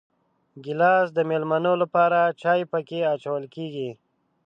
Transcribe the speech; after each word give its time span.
ګیلاس 0.63 1.07
د 1.13 1.19
مېلمنو 1.29 1.73
لپاره 1.83 2.19
چای 2.41 2.61
پکې 2.71 2.99
اچول 3.13 3.43
کېږي. 3.55 3.89